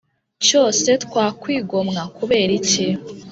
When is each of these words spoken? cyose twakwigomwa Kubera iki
cyose 0.45 0.89
twakwigomwa 1.05 2.01
Kubera 2.17 2.51
iki 2.59 2.87